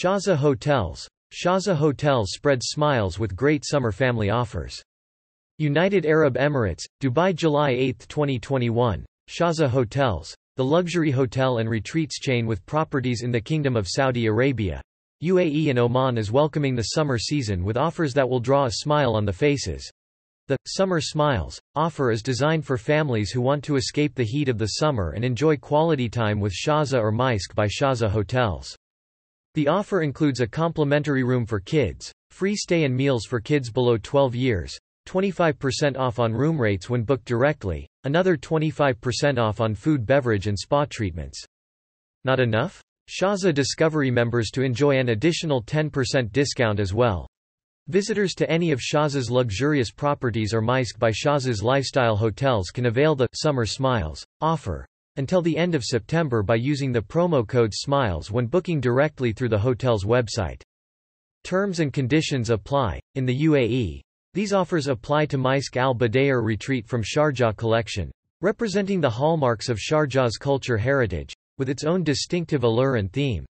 [0.00, 4.82] Shaza Hotels Shaza Hotels spread smiles with great summer family offers.
[5.58, 12.46] United Arab Emirates, Dubai July 8, 2021, Shaza Hotels, the luxury hotel and retreats chain
[12.46, 14.80] with properties in the Kingdom of Saudi Arabia.
[15.22, 19.14] UAE and Oman is welcoming the summer season with offers that will draw a smile
[19.14, 19.86] on the faces.
[20.48, 24.56] The Summer Smiles offer is designed for families who want to escape the heat of
[24.56, 28.74] the summer and enjoy quality time with Shaza or Mysk by Shaza Hotels.
[29.54, 33.98] The offer includes a complimentary room for kids, free stay and meals for kids below
[33.98, 40.06] 12 years, 25% off on room rates when booked directly, another 25% off on food
[40.06, 41.44] beverage and spa treatments.
[42.24, 42.80] Not enough?
[43.08, 47.26] Shaza Discovery members to enjoy an additional 10% discount as well.
[47.88, 53.16] Visitors to any of Shaza's luxurious properties or Mysk by Shaza's lifestyle hotels can avail
[53.16, 54.86] the Summer Smiles offer
[55.20, 59.50] until the end of September by using the promo code SMILES when booking directly through
[59.50, 60.62] the hotel's website.
[61.44, 62.98] Terms and conditions apply.
[63.16, 64.00] In the UAE,
[64.32, 69.76] these offers apply to Mysk Al Budair retreat from Sharjah collection, representing the hallmarks of
[69.76, 73.44] Sharjah's culture heritage, with its own distinctive allure and theme.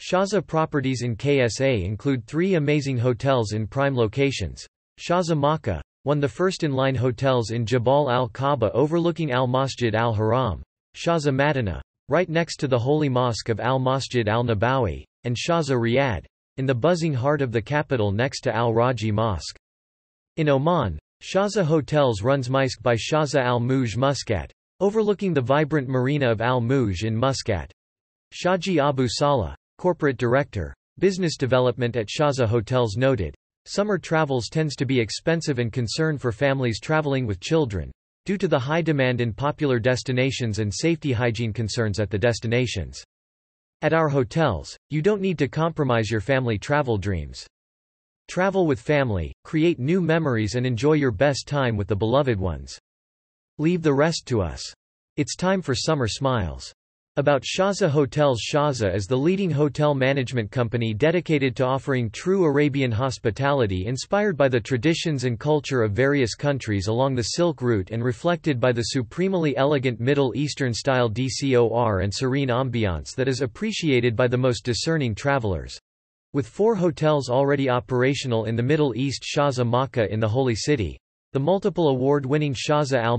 [0.00, 4.64] Shaza properties in KSA include three amazing hotels in prime locations.
[5.00, 10.62] Shaza Makkah, one the first-in-line hotels in Jabal al-Kaaba overlooking al-Masjid al-Haram.
[10.98, 16.24] Shaza Madinah, right next to the Holy Mosque of al-Masjid al-Nabawi, and Shaza Riyadh,
[16.56, 19.56] in the buzzing heart of the capital next to al-Rajhi Mosque.
[20.38, 26.28] In Oman, Shaza Hotels runs Mysk by Shaza Al Mouj Muscat, overlooking the vibrant marina
[26.28, 27.70] of Al-Mouj in Muscat.
[28.34, 34.84] Shaji Abu Salah, Corporate Director, Business Development at Shaza Hotels noted, Summer travels tends to
[34.84, 37.92] be expensive and concern for families traveling with children,
[38.28, 43.02] due to the high demand in popular destinations and safety hygiene concerns at the destinations.
[43.80, 47.46] At our hotels, you don't need to compromise your family travel dreams.
[48.28, 52.78] Travel with family, create new memories and enjoy your best time with the beloved ones.
[53.56, 54.62] Leave the rest to us.
[55.16, 56.70] It's time for summer smiles.
[57.18, 62.92] About Shaza Hotels Shaza is the leading hotel management company dedicated to offering true Arabian
[62.92, 68.04] hospitality inspired by the traditions and culture of various countries along the Silk Route and
[68.04, 74.28] reflected by the supremely elegant Middle Eastern-style DCOR and serene ambiance that is appreciated by
[74.28, 75.76] the most discerning travelers.
[76.32, 80.96] With four hotels already operational in the Middle East Shaza Makkah in the Holy City,
[81.32, 83.18] the multiple award-winning Shaza Al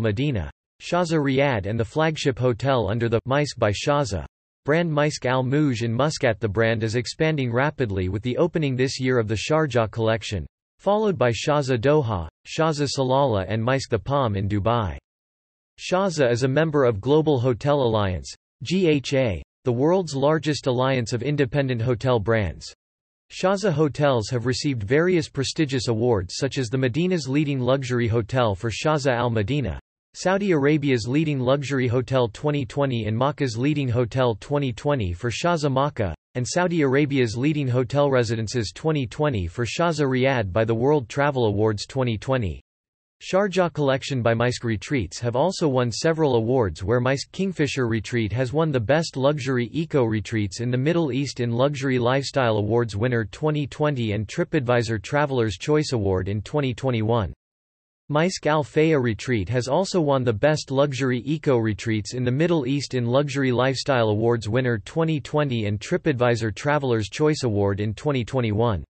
[0.82, 4.26] Shaza Riyadh and the flagship hotel under the Mysk by Shaza
[4.66, 6.40] brand Mysk Al Mouj in Muscat.
[6.40, 10.46] The brand is expanding rapidly with the opening this year of the Sharjah collection,
[10.78, 14.98] followed by Shaza Doha, Shaza Salalah and Mysk the Palm in Dubai.
[15.80, 21.82] Shaza is a member of Global Hotel Alliance, GHA, the world's largest alliance of independent
[21.82, 22.72] hotel brands.
[23.32, 28.70] Shaza hotels have received various prestigious awards such as the Medina's leading luxury hotel for
[28.70, 29.80] Shaza Al Madinah,
[30.22, 36.46] Saudi Arabia's leading luxury hotel 2020 and Makkah's leading hotel 2020 for Shaza Makkah, and
[36.46, 42.62] Saudi Arabia's leading hotel residences 2020 for Shaza Riyadh by the World Travel Awards 2020.
[43.24, 48.52] Sharjah Collection by Mysk Retreats have also won several awards where Mysk Kingfisher Retreat has
[48.52, 53.24] won the Best Luxury Eco Retreats in the Middle East in Luxury Lifestyle Awards winner
[53.24, 57.34] 2020 and TripAdvisor Traveler's Choice Award in 2021.
[58.12, 62.66] Mysk Al Faya Retreat has also won the Best Luxury Eco Retreats in the Middle
[62.66, 68.84] East in Luxury Lifestyle Awards winner 2020 and TripAdvisor Traveler's Choice Award in 2021.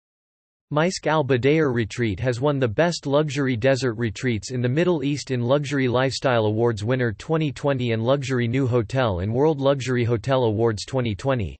[0.70, 5.30] Mysk Al Budair Retreat has won the Best Luxury Desert Retreats in the Middle East
[5.30, 10.84] in Luxury Lifestyle Awards winner 2020 and Luxury New Hotel in World Luxury Hotel Awards
[10.84, 11.56] 2020.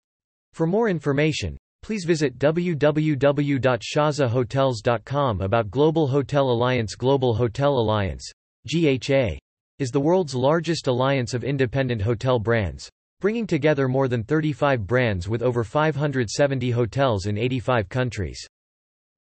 [0.53, 1.57] For more information,
[1.87, 8.29] Please visit www.shazahotels.com about Global Hotel Alliance Global Hotel Alliance
[8.67, 9.39] GHA,
[9.79, 15.29] is the world's largest alliance of independent hotel brands, bringing together more than 35 brands
[15.29, 18.45] with over 570 hotels in 85 countries.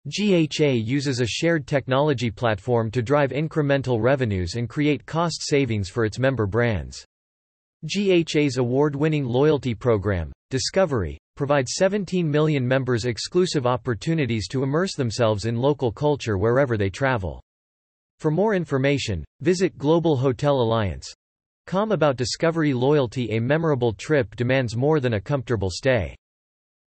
[0.08, 6.04] GHA uses a shared technology platform to drive incremental revenues and create cost savings for
[6.04, 7.06] its member brands.
[7.86, 15.56] GHA's award-winning loyalty program, Discovery, provides 17 million members exclusive opportunities to immerse themselves in
[15.56, 17.42] local culture wherever they travel.
[18.20, 21.14] For more information, visit Global Hotel Alliance.
[21.68, 26.16] Com about Discovery Loyalty A memorable trip demands more than a comfortable stay.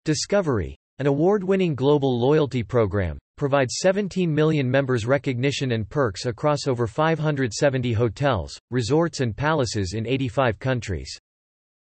[0.04, 6.86] Discovery, an award-winning global loyalty program, provides 17 million members recognition and perks across over
[6.86, 11.18] 570 hotels, resorts and palaces in 85 countries.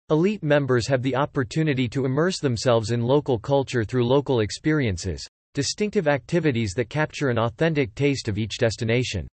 [0.09, 6.07] Elite members have the opportunity to immerse themselves in local culture through local experiences, distinctive
[6.07, 9.27] activities that capture an authentic taste of each destination.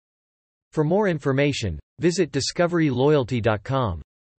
[0.71, 4.01] For more information, visit discoveryloyalty.com.